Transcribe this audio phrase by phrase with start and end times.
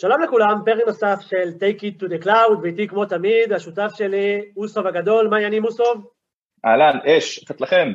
[0.00, 4.52] שלום לכולם, פרק נוסף של Take It to the Cloud, ואיתי כמו תמיד, השותף שלי,
[4.56, 6.06] אוסוב הגדול, מה העניינים אוסוב?
[6.64, 7.92] אהלן, אש, איך אצלכם?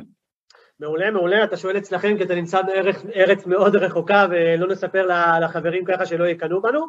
[0.80, 5.06] מעולה, מעולה, אתה שואל אצלכם כי אתה נמצא בארץ מאוד רחוקה ולא נספר
[5.40, 6.80] לחברים ככה שלא יקנאו בנו.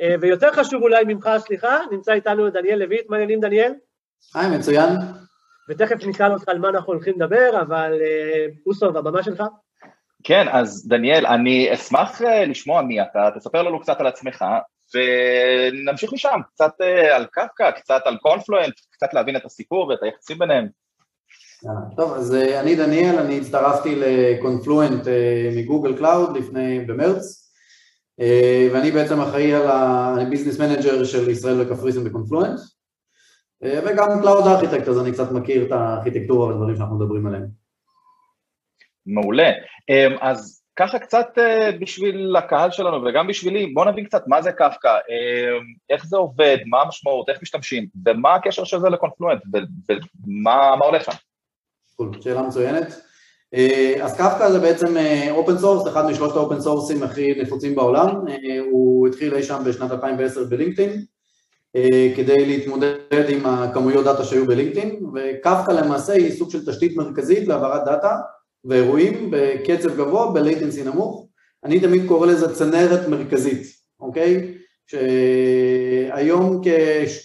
[0.00, 3.72] אה, ויותר חשוב אולי ממך, סליחה, נמצא איתנו דניאל לויט, מה העניינים דניאל?
[4.34, 4.90] היי, מצוין.
[5.68, 9.42] ותכף נשאל אותך על מה אנחנו הולכים לדבר, אבל אה, אוסוב, הבמה שלך.
[10.24, 14.44] כן, אז דניאל, אני אשמח אה, לשמוע מי אתה, תספר לנו קצת על עצמך,
[14.94, 20.38] ונמשיך משם, קצת אה, על קפקא, קצת על קונפלואנט, קצת להבין את הסיפור ואת היחסים
[20.38, 20.68] ביניהם.
[21.96, 25.02] טוב, אז אה, אני דניאל, אני הצטרפתי לקונפלואנט
[25.56, 27.50] מגוגל קלאוד לפני, במרץ,
[28.72, 32.60] ואני בעצם אחראי על ה business manager של ישראל וקפריסין בקונפלואנט,
[33.62, 37.63] וגם cloud architect, אז אני קצת מכיר את הארכיטקטורה והדברים שאנחנו מדברים עליהם.
[39.06, 39.50] מעולה.
[39.88, 44.52] אמ, אז ככה קצת אה, בשביל הקהל שלנו וגם בשבילי, בוא נבין קצת מה זה
[44.52, 49.42] קפקא, אמ, איך זה עובד, מה המשמעות, איך משתמשים, ומה הקשר של זה לקונפלואנט,
[50.26, 51.12] ומה הולך שם.
[52.20, 53.00] שאלה מצוינת.
[53.54, 54.96] אה, אז קפקא זה בעצם
[55.30, 58.08] open אה, source, אחד משלושת ה open source ים הכי נפוצים בעולם,
[58.70, 61.04] הוא התחיל אי שם בשנת 2010 בלינקדאין,
[62.16, 67.84] כדי להתמודד עם הכמויות data שהיו בלינקדאין, וקפקא למעשה היא סוג של תשתית מרכזית להעברת
[67.84, 68.16] data,
[68.64, 71.26] ואירועים בקצב גבוה, ב-latency נמוך,
[71.64, 73.62] אני תמיד קורא לזה צנרת מרכזית,
[74.00, 74.54] אוקיי?
[74.86, 76.60] שהיום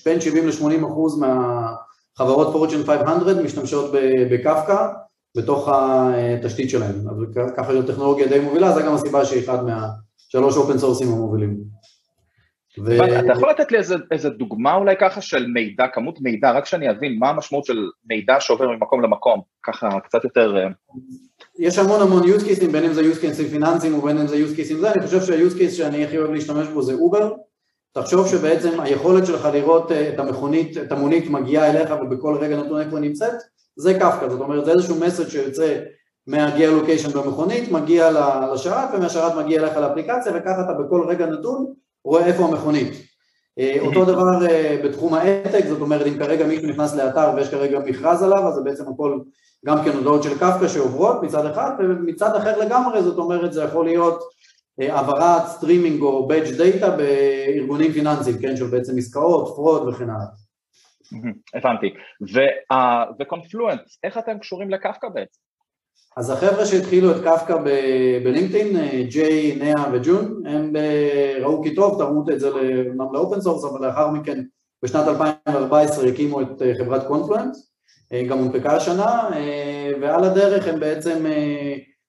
[0.05, 3.91] בין 70 ל-80 אחוז מהחברות פורצ'ן 500 משתמשות
[4.31, 4.87] בקפקא
[5.37, 7.15] בתוך התשתית שלהם, אז
[7.57, 11.57] ככה זו טכנולוגיה די מובילה, זו גם הסיבה שהיא אחד מהשלוש אופן סורסים המובילים.
[12.85, 12.95] ו...
[13.19, 16.89] אתה יכול לתת לי איזה, איזה דוגמה אולי ככה של מידע, כמות מידע, רק שאני
[16.89, 20.67] אבין מה המשמעות של מידע שעובר ממקום למקום, ככה קצת יותר...
[21.59, 24.57] יש המון המון use cases, בין אם זה use cases פיננסיים ובין אם זה use
[24.57, 27.33] cases זה, אני חושב שה-use case שאני הכי אוהב להשתמש בו זה אובר,
[27.93, 32.81] תחשוב שבעצם היכולת שלך לראות אה, את המכונית, את המונית מגיעה אליך ובכל רגע נתון
[32.81, 33.35] איפה נמצאת,
[33.77, 35.79] זה קפקא, זאת אומרת זה איזשהו מסר שיוצא
[36.27, 38.11] מה-geolocation במכונית, מגיע
[38.53, 41.73] לשרת ומהשרת מגיע אליך לאפליקציה וככה אתה בכל רגע נתון
[42.05, 43.08] רואה איפה המכונית.
[43.59, 47.79] אה, אותו דבר אה, בתחום העתק, זאת אומרת אם כרגע מישהו נכנס לאתר ויש כרגע
[47.79, 49.19] מכרז עליו, אז זה בעצם הכל
[49.65, 53.85] גם כן הודעות של קפקא שעוברות מצד אחד, ומצד אחר לגמרי, זאת אומרת זה יכול
[53.85, 54.23] להיות
[54.81, 60.25] אה, העברת סטרימינג או batch data בארגונים פיננסיים, כן, של בעצם עסקאות, fraud וכן הלאה.
[61.53, 61.93] הבנתי.
[63.19, 65.48] וקונפלואנט, איך אתם קשורים לקפקא בעצם?
[66.17, 67.57] אז החבר'ה שהתחילו את קפקא
[68.23, 68.77] בלינקדאין,
[69.09, 70.73] ג'יי, נהה וג'ון, הם
[71.41, 74.43] ראו כי טוב, תרמו את זה אומנם ל open source, אבל לאחר מכן
[74.83, 77.55] בשנת 2014 הקימו את אה, חברת קונפלואנט,
[78.13, 81.25] אה, גם הונפקה השנה, אה, ועל הדרך הם בעצם,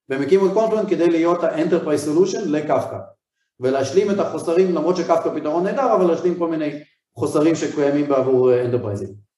[0.09, 2.97] והם הקימו את קונפלואנט כדי להיות ה-Enterprise Solution לקפקא,
[3.59, 6.79] ולהשלים את החוסרים, למרות שקפקא פתרון נהדר, אבל להשלים כל מיני
[7.15, 9.30] חוסרים שקיימים בעבור enterprise ים.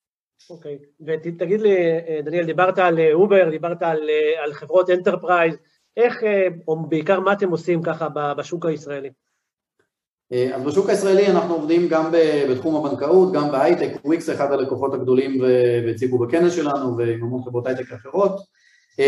[0.49, 0.77] אוקיי,
[1.07, 5.56] ותגיד לי, אה, דניאל, דיברת על אובר, אה, דיברת על, אה, על חברות enterprise,
[5.97, 6.23] איך,
[6.67, 8.07] או בעיקר מה אתם עושים ככה
[8.38, 9.09] בשוק הישראלי?
[10.55, 12.11] אז בשוק הישראלי אנחנו עובדים גם
[12.49, 15.41] בתחום הבנקאות, גם בהייטק, וויקס אחד הלקוחות הגדולים
[15.85, 18.39] והציגו בכנס שלנו ועם המון חברות הייטק אחרות,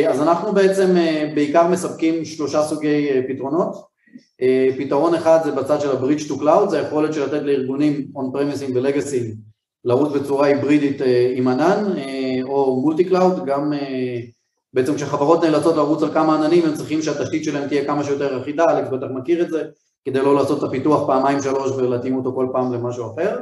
[0.09, 0.95] אז אנחנו בעצם
[1.35, 3.75] בעיקר מספקים שלושה סוגי פתרונות,
[4.77, 9.35] פתרון אחד זה בצד של ה-Bridge to Cloud, זה היכולת של לתת לארגונים on-premises ולגסים
[9.85, 14.19] לרוץ בצורה היברידית אה, עם ענן אה, או multi cloud, גם אה,
[14.73, 18.65] בעצם כשחברות נאלצות לרוץ על כמה עננים הם צריכים שהתשתית שלהם תהיה כמה שיותר אחידה,
[18.65, 19.63] אלכס בטח מכיר את זה,
[20.05, 23.39] כדי לא לעשות את הפיתוח פעמיים שלוש ולהתאים אותו כל פעם למשהו אחר.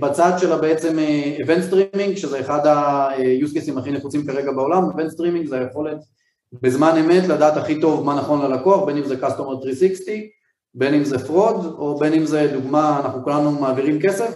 [0.00, 0.98] בצד שלה בעצם
[1.44, 5.98] event streaming, שזה אחד ה-use cases הכי נחוצים כרגע בעולם, event streaming זה היכולת
[6.52, 10.24] בזמן אמת לדעת הכי טוב מה נכון ללקוח, בין אם זה customer 360,
[10.74, 14.34] בין אם זה fraud, או בין אם זה דוגמה, אנחנו כולנו מעבירים כסף,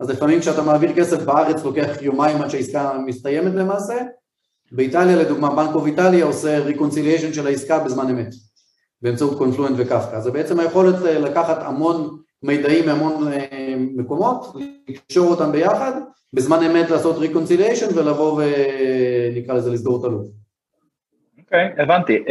[0.00, 3.94] אז לפעמים כשאתה מעביר כסף בארץ לוקח יומיים עד שהעסקה מסתיימת למעשה,
[4.72, 8.34] באיטליה לדוגמה בנקו ד'איטליה עושה reconciliation של העסקה בזמן אמת
[9.02, 14.56] באמצעות קונפלואנט וקפקא, זה בעצם היכולת לקחת המון מידעים מהמון אה, מקומות,
[14.88, 15.92] לקשור אותם ביחד,
[16.32, 20.32] בזמן אמת לעשות reconciliation ולבוא ונקרא לזה לסגור את הלופ.
[21.38, 22.24] אוקיי, okay, הבנתי.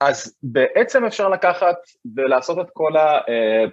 [0.00, 1.76] אז בעצם אפשר לקחת
[2.16, 3.20] ולעשות את כל ה...
[3.28, 3.64] אה,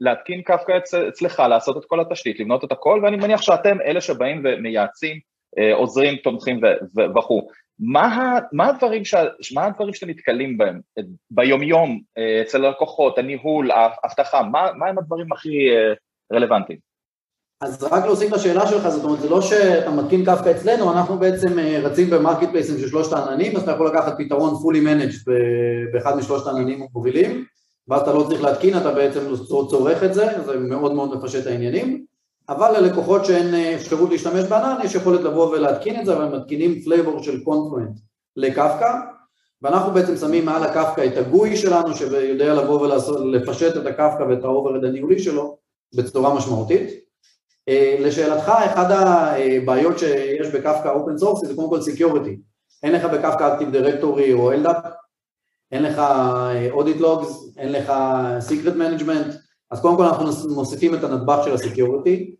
[0.00, 4.42] להתקין קפקא אצלך, לעשות את כל התשתית, לבנות את הכל, ואני מניח שאתם אלה שבאים
[4.44, 5.20] ומייעצים,
[5.58, 6.60] אה, עוזרים, תומכים
[7.16, 7.48] וכו'.
[7.78, 9.14] מה, מה, הדברים ש,
[9.54, 10.80] מה הדברים שאתם נתקלים בהם
[11.30, 15.68] ביומיום אה, אצל הלקוחות, הניהול, האבטחה, מה, מה הם הדברים הכי
[16.32, 16.91] רלוונטיים?
[17.62, 21.58] אז רק להוסיף לשאלה שלך, זאת אומרת, זה לא שאתה מתקין קפקא אצלנו, אנחנו בעצם
[21.82, 25.30] רצים במרקט פלייסים של שלושת העננים, אז אתה יכול לקחת פתרון fully managed
[25.92, 27.44] באחד משלושת העננים המובילים,
[27.88, 32.04] ואז אתה לא צריך להתקין, אתה בעצם צורך את זה, זה מאוד מאוד מפשט העניינים,
[32.48, 37.22] אבל ללקוחות שאין אפשרות להשתמש בענן, יש יכולת לבוא ולהתקין את זה, אבל מתקינים flavor
[37.22, 37.98] של קונפלואנט
[38.36, 38.94] לקפקא,
[39.62, 44.44] ואנחנו בעצם שמים מעל הקפקא את ה GUI שלנו, שיודע לבוא ולפשט את הקפקא ואת
[44.44, 45.56] ה overhead הניהולי שלו
[45.94, 47.11] בצורה משמעותית.
[47.68, 52.38] אה, לשאלתך, אחת הבעיות שיש בקפקא open source זה קודם כל security.
[52.82, 54.88] אין לך בקפקא Active Directory או LDAP,
[55.72, 56.02] אין לך
[56.70, 57.92] audit אה, logs, אין לך
[58.40, 59.34] secret management,
[59.70, 62.34] אז קודם כל אנחנו מוסיפים את הנדבך של ה security.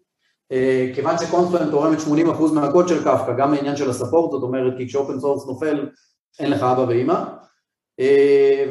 [0.53, 4.73] אה, כיוון שקונפלואנט תורמת 80% מהקוד של קפקא, גם העניין של ה support, זאת אומרת
[4.79, 5.89] כי כש open source נופל
[6.41, 7.25] אין לך אבא ואימא,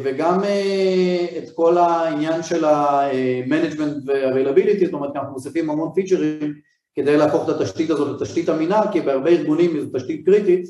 [0.04, 6.54] וגם אה, את כל העניין של ה-management ו-availability, זאת אומרת אנחנו מוסיפים המון feature ים
[6.96, 10.66] כדי להפוך את התשתית הזאת לתשתית אמינה, כי בהרבה ארגונים זו תשתית קריטית,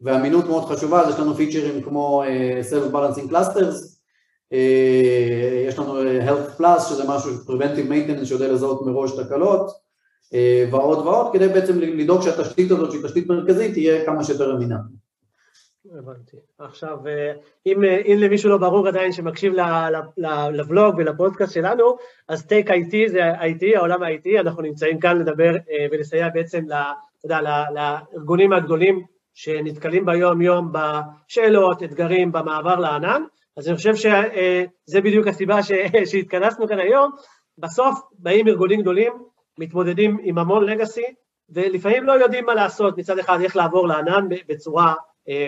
[0.00, 2.22] ואמינות מאוד חשובה, אז יש לנו feature ים כמו
[2.70, 3.76] Self Balancing Clusters,
[5.66, 9.70] יש לנו Health Plus שזה משהו, Preventive Maintenance שיודע לזהות מראש תקלות,
[10.70, 14.76] ועוד ועוד, כדי בעצם לדאוג שהתשתית הזאת, שהיא תשתית מרכזית, תהיה כמה שיותר אמינה.
[15.90, 16.36] הבנתי.
[16.58, 17.32] עכשיו, אה,
[17.66, 19.52] אם, אה, אם למישהו לא ברור עדיין שמקשיב
[20.52, 21.96] לבלוג ולפודקאסט שלנו,
[22.28, 27.24] אז טייק IT זה IT, העולם ה-IT, אנחנו נמצאים כאן לדבר אה, ולסייע בעצם, אתה
[27.24, 27.38] יודע,
[27.74, 33.22] לארגונים הגדולים שנתקלים ביום-יום בשאלות, אתגרים, במעבר לענן,
[33.56, 35.62] אז אני חושב שזה בדיוק הסיבה
[36.10, 37.10] שהתכנסנו כאן היום.
[37.58, 39.12] בסוף באים ארגונים גדולים,
[39.58, 41.14] מתמודדים עם המון לגאסי,
[41.50, 44.94] ולפעמים לא יודעים מה לעשות, מצד אחד איך לעבור לענן בצורה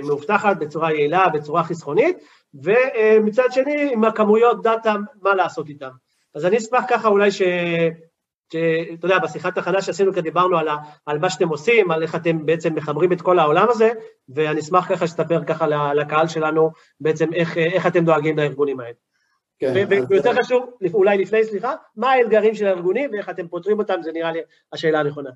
[0.03, 2.17] מאובטחת בצורה יעילה, בצורה חסכונית,
[2.55, 5.91] ומצד שני עם הכמויות דאטה, מה לעשות איתם.
[6.35, 7.43] אז אני אשמח ככה אולי ש...
[8.53, 10.76] שאתה יודע, בשיחת הכנה שעשינו כאן דיברנו על, ה,
[11.06, 13.91] על מה שאתם עושים, על איך אתם בעצם מחברים את כל העולם הזה,
[14.29, 18.94] ואני אשמח ככה שתספר ככה לקהל שלנו בעצם איך, איך אתם דואגים לארגונים האלה.
[19.59, 20.38] כן, ויותר אז...
[20.38, 24.41] חשוב, אולי לפני, סליחה, מה האתגרים של הארגונים ואיך אתם פותרים אותם, זה נראה לי
[24.73, 25.31] השאלה הנכונה.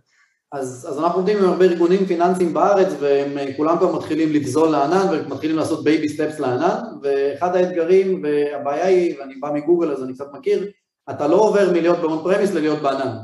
[0.53, 4.69] אז, אז אנחנו עובדים עם הרבה ארגונים פיננסיים בארץ והם אה, כולם כבר מתחילים לגדול
[4.69, 10.15] לענן ומתחילים לעשות baby steps לענן ואחד האתגרים והבעיה היא, ואני בא מגוגל אז אני
[10.15, 10.71] קצת מכיר,
[11.11, 13.17] אתה לא עובר מלהיות ב on premise ללהיות בענן.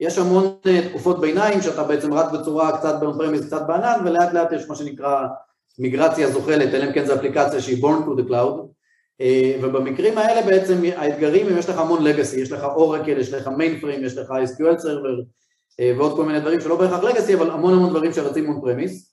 [0.00, 4.00] יש המון אה, תקופות ביניים שאתה בעצם רץ בצורה קצת ב on premise קצת בענן
[4.04, 5.26] ולאט לאט יש מה שנקרא
[5.78, 8.66] מיגרציה זוחלת, אלא אם כן זו אפליקציה שהיא born to the cloud
[9.20, 13.48] אה, ובמקרים האלה בעצם האתגרים אם יש לך המון legacy, יש לך אורקל, יש לך
[13.48, 15.40] mainframe, יש לך SQL server
[15.78, 19.10] ועוד כל מיני דברים שלא בהכרח legacy, אבל המון המון דברים שרצים מ on premise.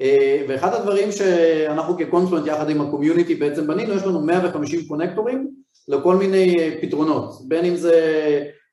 [0.00, 5.39] אה, ואחד הדברים שאנחנו כקונפלואנט יחד עם ה community בעצם בנינו, יש לנו 150 connector
[5.39, 5.50] ים
[5.88, 7.94] לכל מיני אה, פתרונות, בין אם זה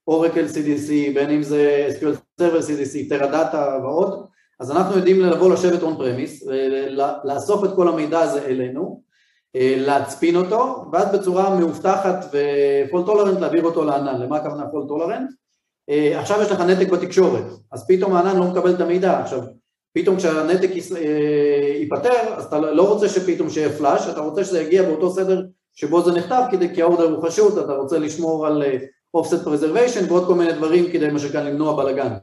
[0.08, 4.26] Oracle CDC, בין אם זה SQL Server CDC, Teradata ועוד,
[4.60, 6.48] אז אנחנו יודעים לבוא לשבת on premise,
[7.24, 9.02] לאסוף את כל המידע הזה אלינו,
[9.56, 14.22] להצפין אותו, ואז בצורה מאובטחת ו fault tolerant להעביר אותו לענן.
[14.22, 15.30] למה הכוונה fault tolerant?
[15.90, 19.42] אה, עכשיו יש לך נתק בתקשורת, אז פתאום הענן לא מקבל את המידע, עכשיו
[19.94, 24.84] פתאום כשהנתק אה, ייפתר, אז אתה לא רוצה שפתאום שיהיה flush, אתה רוצה שזה יגיע
[24.84, 25.44] באותו סדר
[25.76, 28.78] שבו זה נכתב, כדי, כי ה order הוא חשוב, אתה רוצה לשמור על אה,
[29.18, 32.14] offset preservation ועוד כל מיני דברים כדי מה שקרוי למנוע בלאגן.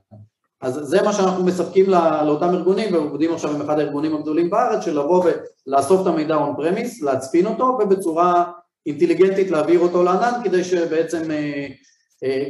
[0.63, 4.85] אז זה מה שאנחנו מספקים לא, לאותם ארגונים, ועובדים עכשיו עם אחד הארגונים הגדולים בארץ,
[4.85, 5.25] של לבוא
[5.67, 8.45] ולאסוף את המידע on premise, להצפין אותו, ובצורה
[8.87, 11.23] אינטליגנטית להעביר אותו לענן, כדי שבעצם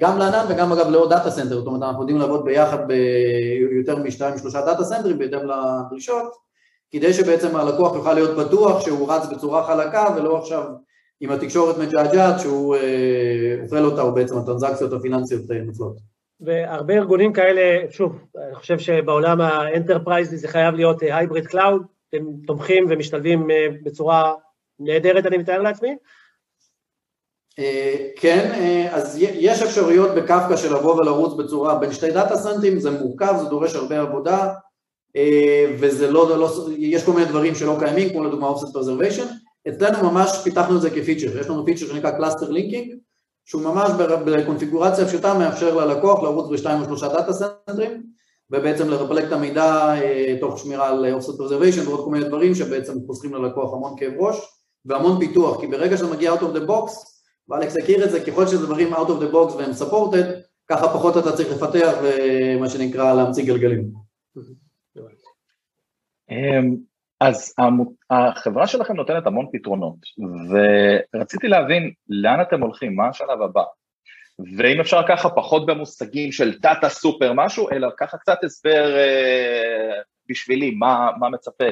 [0.00, 4.38] גם לענן וגם אגב לעוד data center, זאת אומרת אנחנו יודעים לעבוד ביחד ביותר משתיים
[4.38, 6.32] שלושה data centerים בהתאם לדרישות,
[6.90, 10.64] כדי שבעצם הלקוח יוכל להיות בטוח שהוא רץ בצורה חלקה ולא עכשיו
[11.20, 15.96] עם התקשורת מג'עג'עת שהוא אה, אוכל אותה או בעצם הטרנזקציות הפיננסיות אה, נופלות.
[16.40, 21.82] והרבה ארגונים כאלה, שוב, אני חושב שבעולם ה enterprise זה חייב להיות hybrid cloud,
[22.12, 23.48] הם תומכים ומשתלבים
[23.82, 24.32] בצורה
[24.80, 25.94] נהדרת אני מתאר לעצמי, אה,
[28.16, 32.90] כן, אה, אז יש אפשרויות בקפקא של לבוא ולרוץ בצורה בין שתי data centerים, זה
[32.90, 34.48] מורכב, זה דורש הרבה עבודה
[35.16, 39.26] אה, וזה לא, לא, יש כל מיני דברים שלא קיימים, כמו לדוגמה Offset Preservation,
[39.68, 42.96] אצלנו ממש פיתחנו את זה כפיצ'ר, יש לנו פיצ'ר שנקרא Cluster Linking,
[43.44, 43.90] שהוא ממש
[44.24, 48.02] בקונפיגורציה פשוטה מאפשר ללקוח לרוץ בשתיים או שלושה data centerים
[48.50, 49.94] ובעצם לרפלק את המידע
[50.40, 54.36] תוך שמירה על Offset Preservation ועוד כל מיני דברים שבעצם חוסכים ללקוח המון כאב ראש
[54.84, 57.11] והמון פיתוח, כי ברגע שזה מגיע out of the box
[57.52, 60.26] ואלכס הכיר את זה, ככל שזה דברים out of the box והם supported,
[60.68, 63.92] ככה פחות אתה צריך לפתח ומה שנקרא להמציא גלגלים.
[66.30, 66.76] אמ,
[67.20, 67.54] אז
[68.10, 69.96] החברה שלכם נותנת המון פתרונות,
[71.14, 73.62] ורציתי להבין לאן אתם הולכים, מה השלב הבא,
[74.58, 80.70] ואם אפשר ככה פחות במושגים של דאטה סופר משהו, אלא ככה קצת הסבר אה, בשבילי,
[80.70, 81.64] מה, מה מצפה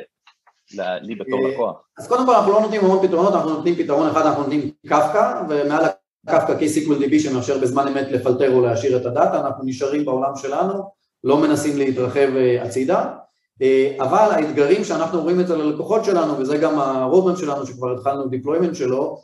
[0.78, 1.76] לי בתור לקוח?
[1.98, 5.42] אז קודם כל אנחנו לא נותנים המון פתרונות, אנחנו נותנים פתרון אחד, אנחנו נותנים קפקא,
[5.48, 5.84] ומעל
[6.26, 10.90] Kafka KSQL DB שמאפשר בזמן אמת לפלטר או להעשיר את הדאטה, אנחנו נשארים בעולם שלנו,
[11.24, 12.28] לא מנסים להתרחב
[12.60, 13.08] הצידה,
[14.00, 19.18] אבל האתגרים שאנחנו רואים אצל הלקוחות שלנו, וזה גם הרודמאפ שלנו שכבר התחלנו deployment שלו,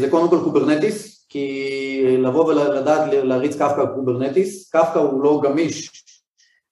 [0.00, 6.04] זה קודם כל Kubernetes, כי לבוא ולדעת להריץ Kafka Kubernetes, Kafka הוא לא גמיש,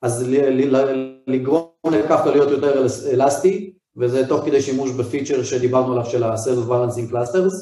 [0.03, 0.27] אז
[1.27, 7.13] לגרום לקפקא להיות יותר אלסטי, וזה תוך כדי שימוש בפיצ'ר שדיברנו עליו של ה-Self Balancing
[7.13, 7.55] Clusters,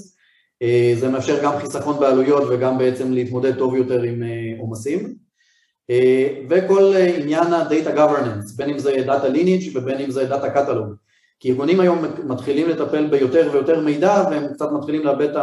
[1.00, 4.22] זה מאפשר גם חיסכון בעלויות וגם בעצם להתמודד טוב יותר עם
[4.58, 5.14] עומסים,
[6.50, 10.94] וכל עניין ה-Data Governance, בין אם זה Data Lineage ובין אם זה Data Catalog,
[11.40, 15.36] כי ארגונים היום מתחילים לטפל ביותר ויותר מידע והם קצת מתחילים לאבד את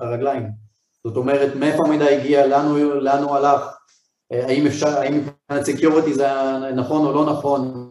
[0.00, 0.42] הרגליים,
[1.06, 2.46] זאת אומרת מאיפה המידע הגיע,
[3.00, 3.60] לאן הוא הלך,
[4.30, 6.26] האם אפשר, האם מבחינת security זה
[6.76, 7.90] נכון או לא נכון,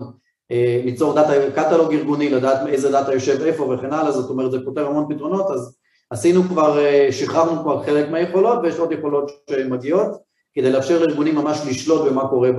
[0.86, 4.88] ליצור data catalog ארגוני, לדעת איזה דאטה יושב איפה וכן הלאה, זאת אומרת זה פותר
[4.88, 5.78] המון פתרונות, אז
[6.10, 6.80] עשינו כבר,
[7.12, 10.12] שחררנו כבר חלק מהיכולות ויש עוד יכולות שמגיעות,
[10.54, 12.50] כדי לאפשר לארגונים ממש לשלוט במה קורה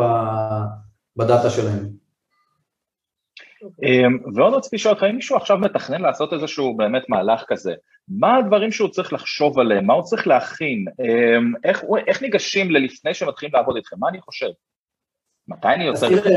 [1.17, 1.99] בדאטה שלהם.
[4.35, 7.75] ועוד רציתי לשאול אותך, אם מישהו עכשיו מתכנן לעשות איזשהו באמת מהלך כזה,
[8.09, 10.85] מה הדברים שהוא צריך לחשוב עליהם, מה הוא צריך להכין,
[11.65, 14.49] איך, איך ניגשים ללפני שמתחילים לעבוד איתכם, מה אני חושב?
[15.49, 16.31] מתי אני לכם?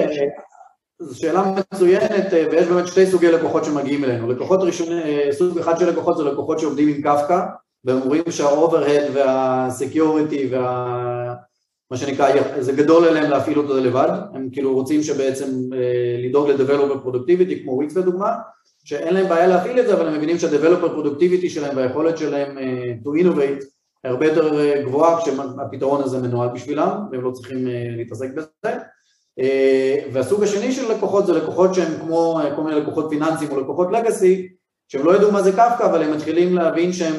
[1.02, 4.32] זו שאלה מצוינת, ויש באמת שתי סוגי לקוחות שמגיעים אלינו.
[4.32, 4.98] לקוחות ראשונים,
[5.32, 7.40] סוג אחד של לקוחות זה לקוחות שעובדים עם קפקא,
[7.86, 11.34] והם רואים שה overhead וה security וה...
[11.92, 12.30] מה שנקרא,
[12.60, 15.48] זה גדול עליהם להפעיל אותו לבד, הם כאילו רוצים שבעצם
[16.24, 18.34] לדאוג ל-Developer Productivity, כמו וויקס לדוגמה,
[18.84, 22.58] שאין להם בעיה להפעיל את זה, אבל הם מבינים שה-Developer Productivity שלהם והיכולת שלהם
[23.04, 23.66] to innovate
[24.04, 27.68] הרבה יותר גבוהה כשהפתרון הזה מנוהל בשבילם, והם לא צריכים
[27.98, 28.78] להתעסק בזה.
[30.14, 34.48] והסוג השני של לקוחות זה לקוחות שהם כמו כל מיני לקוחות פיננסיים או לקוחות legacy,
[34.88, 37.16] שהם לא ידעו מה זה קפקא, אבל הם מתחילים להבין שהם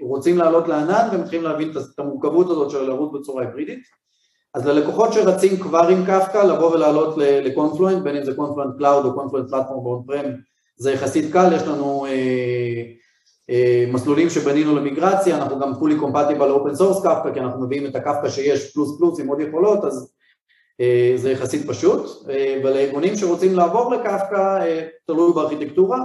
[0.00, 3.78] רוצים לעלות לענן ומתחילים להבין את המורכבות הזאת של לעבוד בצורה היברידית.
[4.54, 9.04] אז ללקוחות שרצים כבר עם קפקא, לבוא ולעלות ל Confluent, בין אם זה Confluent Cloud
[9.04, 10.30] או Confluent Platform ב on prem,
[10.76, 12.06] זה יחסית קל, יש לנו
[13.92, 18.28] מסלולים שבנינו למיגרציה, אנחנו גם fully compatible open source Kafka, כי אנחנו מביאים את הקפקא
[18.28, 20.12] שיש פלוס פלוס עם עוד יכולות, אז
[21.16, 22.26] זה יחסית פשוט,
[22.64, 24.64] ולארגונים שרוצים לעבור לקפקא,
[25.06, 25.98] תלוי בארכיטקטורה,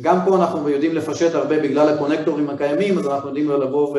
[0.00, 3.98] גם פה אנחנו יודעים לפשט הרבה בגלל הקונקטורים הקיימים, אז אנחנו יודעים לבוא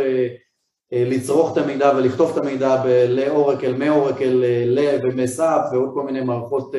[0.91, 4.43] ולצרוך את המידע ולכתוב את המידע לאורקל, מאורקל,
[5.03, 6.71] ומסאפ ועוד כל מיני מערכות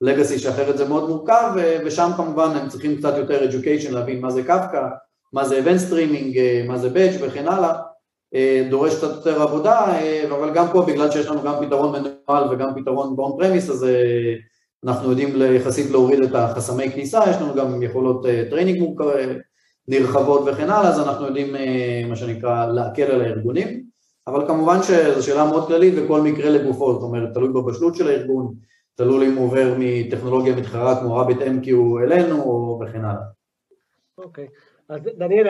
[0.00, 1.52] לגאסי שאחרת זה מאוד מורכב,
[1.84, 4.86] ושם כמובן הם צריכים קצת יותר education להבין מה זה קפקא,
[5.32, 6.36] מה זה event streaming,
[6.68, 7.72] מה זה badge וכן הלאה,
[8.70, 9.86] דורש קצת יותר עבודה,
[10.30, 13.86] אבל גם פה בגלל שיש לנו גם פתרון מנוהל וגם פתרון ב on premise, אז
[14.84, 18.94] אנחנו יודעים יחסית להוריד את החסמי כניסה, יש לנו גם יכולות training
[19.88, 21.54] נרחבות וכן הלאה, אז אנחנו יודעים
[22.08, 23.82] מה שנקרא להקל על הארגונים,
[24.26, 28.54] אבל כמובן שזו שאלה מאוד כללית וכל מקרה לגופו, זאת אומרת תלוי בבשלות של הארגון,
[28.94, 31.68] תלוי אם הוא עובר מטכנולוגיה מתחרה כמו RabbitMQ
[32.04, 33.22] אלינו וכן הלאה.
[34.18, 34.44] אוקיי.
[34.44, 34.71] Okay.
[34.92, 35.46] אז דניאל,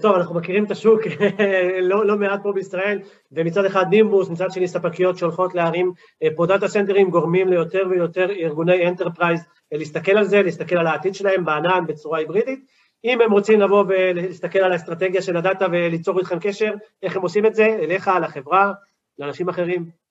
[0.00, 1.00] טוב, אנחנו מכירים את השוק
[1.90, 2.98] לא, לא מעט פה בישראל,
[3.32, 5.92] ומצד אחד נימבוס, מצד שני ספקיות שהולכות להרים
[6.36, 9.40] פה data centerים, גורמים ליותר ויותר ארגוני enterprise
[9.72, 12.64] להסתכל על זה, להסתכל על העתיד שלהם בענן בצורה היברידית.
[13.04, 17.46] אם הם רוצים לבוא ולהסתכל על האסטרטגיה של הדאטה וליצור איתכם קשר, איך הם עושים
[17.46, 17.66] את זה?
[17.66, 18.72] אליך, לחברה,
[19.18, 20.03] לאנשים אחרים?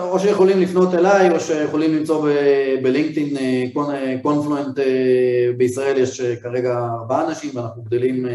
[0.00, 2.28] או שיכולים לפנות אליי, או שיכולים למצוא
[2.82, 3.36] ב LinkedIn,
[4.22, 4.78] קונפלואנט
[5.56, 8.26] בישראל יש כרגע ארבעה אנשים ואנחנו גדלים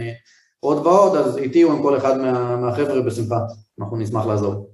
[0.59, 2.17] עוד ועוד, אז איתי או עם כל אחד
[2.61, 3.39] מהחבר'ה בשמחה,
[3.79, 4.69] אנחנו נשמח לעזור.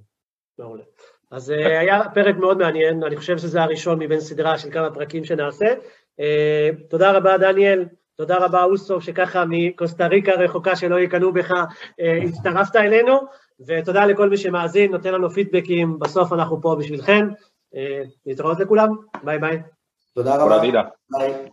[0.58, 0.82] מעולה.
[1.30, 5.66] אז היה פרק מאוד מעניין, אני חושב שזה הראשון מבין סדרה של כמה פרקים שנעשה.
[6.90, 7.84] תודה רבה דניאל,
[8.16, 11.50] תודה רבה אוסוף, שככה מקוסטה ריקה רחוקה שלא יקנו בך,
[12.24, 13.45] הצטרפת אלינו.
[13.66, 17.28] ותודה לכל מי שמאזין, נותן לנו פידבקים, בסוף אנחנו פה בשבילכם.
[18.26, 18.88] להתראות לכולם,
[19.24, 19.62] ביי ביי.
[20.14, 20.62] תודה רבה.
[21.10, 21.50] ביי.